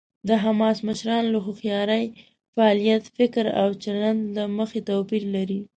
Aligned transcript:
د 0.27 0.29
حماس 0.43 0.77
مشران 0.87 1.23
له 1.33 1.39
هوښیارۍ، 1.45 2.05
فعالیت، 2.53 3.03
فکر 3.17 3.45
او 3.61 3.67
چلند 3.83 4.21
له 4.37 4.43
مخې 4.57 4.79
توپیر 4.89 5.23
لري. 5.35 5.59